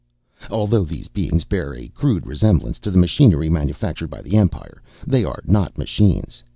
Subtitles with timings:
[0.49, 5.23] Although these beings bear a crude resemblance to the machinery manufactured by the Empire, they
[5.23, 6.41] are not machines.